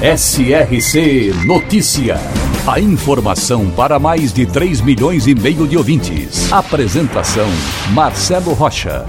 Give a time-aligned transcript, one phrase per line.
[0.00, 2.18] SRC Notícia.
[2.64, 6.52] A informação para mais de 3 milhões e meio de ouvintes.
[6.52, 7.48] Apresentação:
[7.92, 9.04] Marcelo Rocha.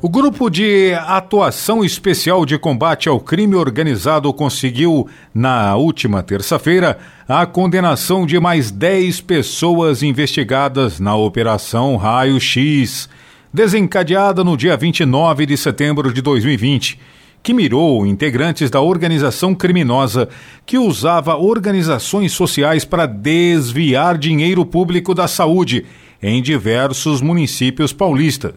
[0.00, 6.96] O Grupo de Atuação Especial de Combate ao Crime Organizado conseguiu, na última terça-feira,
[7.28, 13.06] a condenação de mais 10 pessoas investigadas na Operação Raio X,
[13.52, 20.28] desencadeada no dia 29 de setembro de 2020, que mirou integrantes da organização criminosa
[20.66, 25.86] que usava organizações sociais para desviar dinheiro público da saúde
[26.22, 28.54] em diversos municípios paulistas.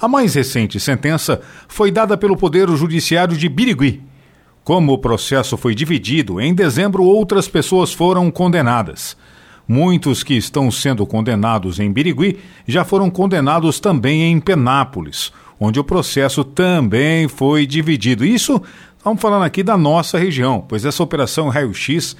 [0.00, 4.02] A mais recente sentença foi dada pelo Poder Judiciário de Birigui.
[4.64, 9.16] Como o processo foi dividido, em dezembro outras pessoas foram condenadas.
[9.66, 15.84] Muitos que estão sendo condenados em Birigui já foram condenados também em Penápolis, onde o
[15.84, 18.24] processo também foi dividido.
[18.24, 18.60] Isso,
[18.98, 22.16] estamos falando aqui da nossa região, pois essa operação Raio-X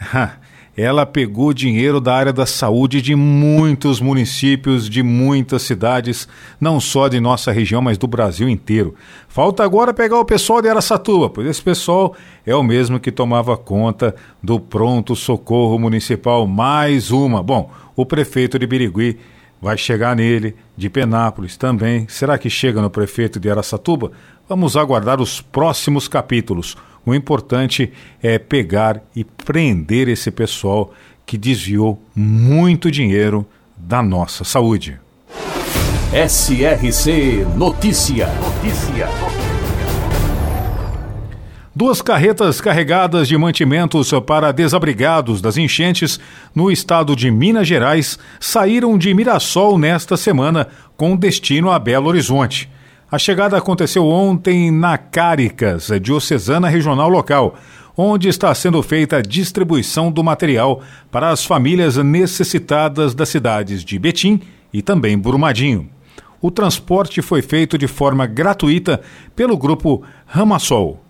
[0.74, 6.26] ela pegou dinheiro da área da saúde de muitos municípios, de muitas cidades,
[6.58, 8.94] não só de nossa região, mas do Brasil inteiro.
[9.28, 12.14] Falta agora pegar o pessoal de Aracatuba, pois esse pessoal
[12.46, 16.46] é o mesmo que tomava conta do pronto socorro municipal.
[16.46, 17.42] Mais uma.
[17.42, 19.18] Bom, o prefeito de Birigui
[19.60, 22.06] vai chegar nele, de Penápolis também.
[22.08, 24.12] Será que chega no prefeito de Aracatuba?
[24.48, 26.76] Vamos aguardar os próximos capítulos.
[27.04, 30.92] O importante é pegar e prender esse pessoal
[31.24, 33.46] que desviou muito dinheiro
[33.76, 34.98] da nossa saúde.
[36.12, 38.28] SRC Notícia.
[38.28, 39.35] Notícia.
[41.78, 46.18] Duas carretas carregadas de mantimentos para desabrigados das enchentes
[46.54, 52.66] no estado de Minas Gerais saíram de Mirassol nesta semana com destino a Belo Horizonte.
[53.12, 57.56] A chegada aconteceu ontem na Cáricas, diocesana regional local,
[57.94, 63.98] onde está sendo feita a distribuição do material para as famílias necessitadas das cidades de
[63.98, 64.40] Betim
[64.72, 65.90] e também Brumadinho.
[66.40, 69.02] O transporte foi feito de forma gratuita
[69.34, 71.05] pelo grupo Ramassol.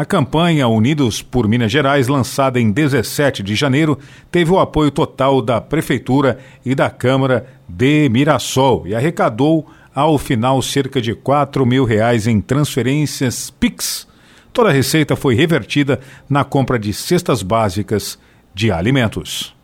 [0.00, 3.98] A campanha Unidos por Minas Gerais, lançada em 17 de janeiro,
[4.30, 10.62] teve o apoio total da Prefeitura e da Câmara de Mirassol e arrecadou ao final
[10.62, 14.08] cerca de 4 mil reais em transferências PIX.
[14.54, 18.18] Toda a receita foi revertida na compra de cestas básicas
[18.54, 19.54] de alimentos.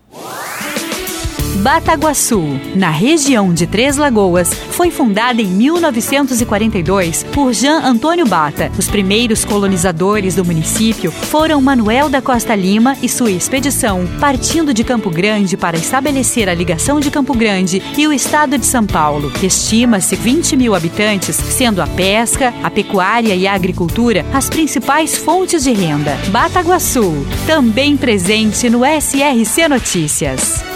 [1.66, 2.44] Bataguaçu,
[2.76, 8.70] na região de Três Lagoas, foi fundada em 1942 por Jean Antônio Bata.
[8.78, 14.84] Os primeiros colonizadores do município foram Manuel da Costa Lima e sua expedição, partindo de
[14.84, 19.32] Campo Grande para estabelecer a ligação de Campo Grande e o estado de São Paulo.
[19.42, 25.64] Estima-se 20 mil habitantes, sendo a pesca, a pecuária e a agricultura as principais fontes
[25.64, 26.16] de renda.
[26.28, 30.75] Bataguaçu, também presente no SRC Notícias.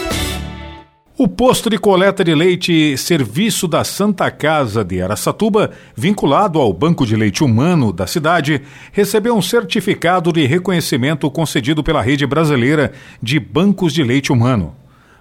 [1.22, 7.04] O posto de coleta de leite Serviço da Santa Casa de Aracatuba, vinculado ao Banco
[7.04, 12.92] de Leite Humano da cidade, recebeu um certificado de reconhecimento concedido pela Rede Brasileira
[13.22, 14.74] de Bancos de Leite Humano.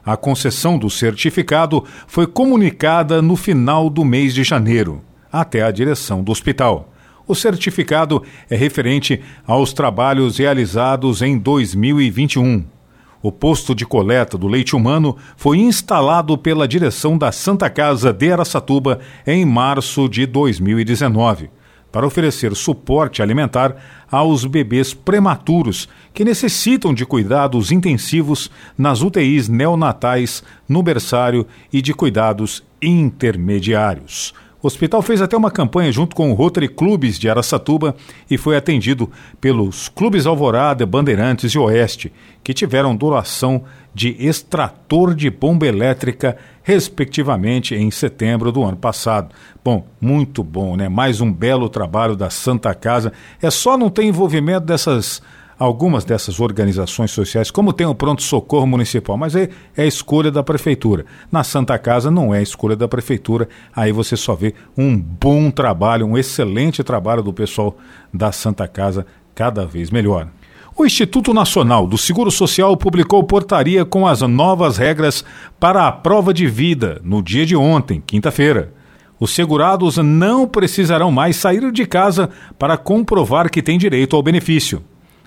[0.06, 6.24] A concessão do certificado foi comunicada no final do mês de janeiro, até a direção
[6.24, 6.94] do hospital.
[7.28, 12.79] O certificado é referente aos trabalhos realizados em 2021.
[13.22, 18.32] O posto de coleta do leite humano foi instalado pela direção da Santa Casa de
[18.32, 21.50] Aracatuba em março de 2019,
[21.92, 23.76] para oferecer suporte alimentar
[24.10, 31.94] aos bebês prematuros que necessitam de cuidados intensivos nas UTIs neonatais, no berçário e de
[31.94, 34.34] cuidados intermediários.
[34.62, 37.96] O hospital fez até uma campanha junto com o Rotary Clubes de Araçatuba
[38.30, 39.10] e foi atendido
[39.40, 42.12] pelos Clubes Alvorada, Bandeirantes e Oeste,
[42.44, 43.64] que tiveram doação
[43.94, 49.34] de extrator de bomba elétrica, respectivamente, em setembro do ano passado.
[49.64, 50.90] Bom, muito bom, né?
[50.90, 53.14] Mais um belo trabalho da Santa Casa.
[53.42, 55.22] É só não ter envolvimento dessas
[55.60, 61.06] algumas dessas organizações sociais, como tem o pronto-socorro municipal, mas é, é escolha da prefeitura.
[61.30, 66.06] Na Santa Casa não é escolha da prefeitura, aí você só vê um bom trabalho,
[66.06, 67.78] um excelente trabalho do pessoal
[68.14, 70.30] da Santa Casa, cada vez melhor.
[70.78, 75.26] O Instituto Nacional do Seguro Social publicou portaria com as novas regras
[75.60, 78.72] para a prova de vida no dia de ontem, quinta-feira.
[79.20, 84.82] Os segurados não precisarão mais sair de casa para comprovar que têm direito ao benefício.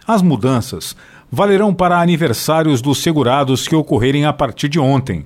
[0.06, 0.96] As mudanças
[1.30, 5.24] valerão para aniversários dos segurados que ocorrerem a partir de ontem.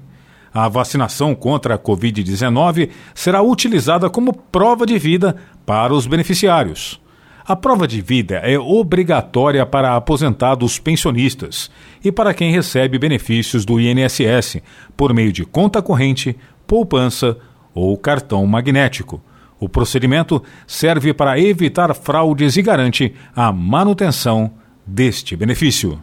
[0.52, 7.00] A vacinação contra a Covid-19 será utilizada como prova de vida para os beneficiários.
[7.46, 11.70] A prova de vida é obrigatória para aposentados pensionistas
[12.02, 14.62] e para quem recebe benefícios do INSS
[14.96, 16.37] por meio de conta corrente,
[16.67, 17.37] poupança
[17.73, 19.23] ou cartão magnético.
[19.58, 24.52] O procedimento serve para evitar fraudes e garante a manutenção
[24.87, 26.03] deste benefício.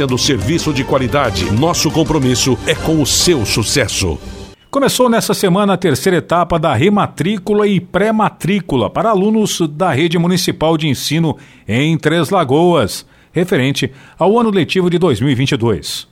[0.01, 1.51] oferecendo serviço de qualidade.
[1.51, 4.17] Nosso compromisso é com o seu sucesso.
[4.69, 10.77] Começou nessa semana a terceira etapa da rematrícula e pré-matrícula para alunos da rede municipal
[10.77, 11.37] de ensino
[11.67, 16.07] em Três Lagoas, referente ao ano letivo de 2022.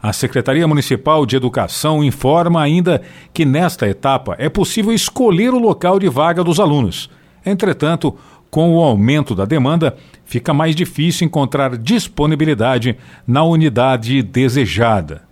[0.00, 3.02] A Secretaria Municipal de Educação informa ainda
[3.32, 7.10] que nesta etapa é possível escolher o local de vaga dos alunos.
[7.44, 8.16] Entretanto,
[8.54, 12.96] com o aumento da demanda, fica mais difícil encontrar disponibilidade
[13.26, 15.22] na unidade desejada.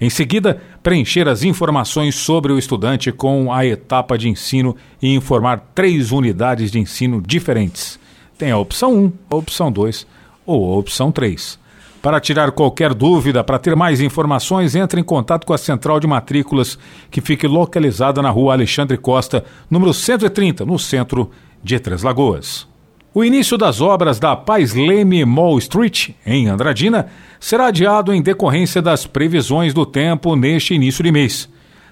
[0.00, 5.72] Em seguida, preencher as informações sobre o estudante com a etapa de ensino e informar
[5.74, 8.00] três unidades de ensino diferentes.
[8.38, 10.06] Tem a opção 1, a opção 2
[10.46, 11.60] ou a opção 3.
[12.02, 16.06] Para tirar qualquer dúvida, para ter mais informações, entre em contato com a Central de
[16.08, 16.76] Matrículas,
[17.08, 21.30] que fica localizada na rua Alexandre Costa, número 130, no centro
[21.62, 22.66] de Três Lagoas.
[23.14, 27.06] O início das obras da Pais Leme Mall Street, em Andradina,
[27.38, 31.48] será adiado em decorrência das previsões do tempo neste início de mês.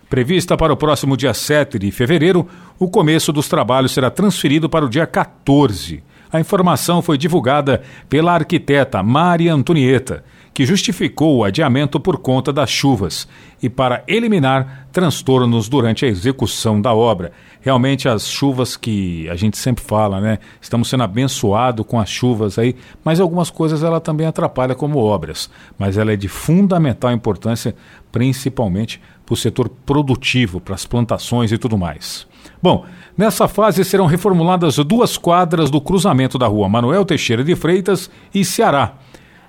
[0.09, 2.49] Prevista para o próximo dia 7 de fevereiro,
[2.81, 6.03] o começo dos trabalhos será transferido para o dia 14.
[6.33, 10.23] A informação foi divulgada pela arquiteta Maria Antonieta,
[10.55, 13.27] que justificou o adiamento por conta das chuvas
[13.61, 17.33] e para eliminar transtornos durante a execução da obra.
[17.61, 20.39] Realmente as chuvas que a gente sempre fala, né?
[20.61, 25.51] Estamos sendo abençoados com as chuvas aí, mas algumas coisas ela também atrapalha como obras,
[25.77, 27.75] mas ela é de fundamental importância,
[28.13, 32.27] principalmente para o setor produtivo, para as plantações e tudo mais.
[32.63, 32.85] Bom,
[33.17, 38.45] nessa fase serão reformuladas duas quadras do cruzamento da rua Manuel Teixeira de Freitas e
[38.45, 38.95] Ceará.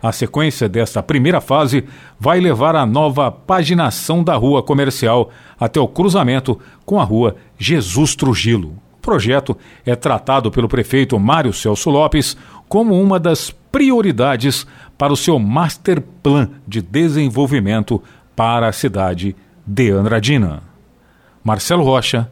[0.01, 1.83] A sequência desta primeira fase
[2.19, 5.29] vai levar à nova paginação da rua comercial
[5.59, 8.69] até o cruzamento com a rua Jesus Trujillo.
[8.97, 12.35] O projeto é tratado pelo prefeito Mário Celso Lopes
[12.67, 14.65] como uma das prioridades
[14.97, 18.01] para o seu Master Plan de Desenvolvimento
[18.35, 19.35] para a cidade
[19.67, 20.63] de Andradina.
[21.43, 22.31] Marcelo Rocha,